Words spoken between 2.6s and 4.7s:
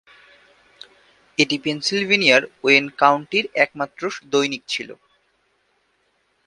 when কাউন্টির একমাত্র দৈনিক